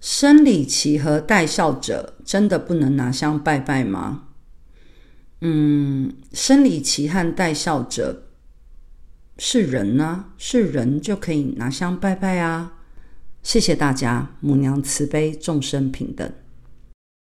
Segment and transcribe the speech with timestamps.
[0.00, 4.28] 生理期和带孝者真的不能拿香拜拜吗？
[5.42, 8.24] 嗯，生理期和带孝者
[9.36, 12.74] 是人呢，是人就可以拿香拜拜啊。
[13.42, 16.30] 谢谢大家，母娘慈悲，众生平等。